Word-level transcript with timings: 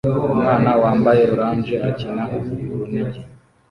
Umwana 0.33 0.69
wambaye 0.81 1.23
orange 1.33 1.75
akina 1.89 2.23
urunigi 2.71 3.21